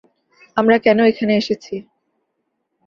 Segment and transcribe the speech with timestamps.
[0.57, 1.75] আমরা কেন এখানে এসেছি?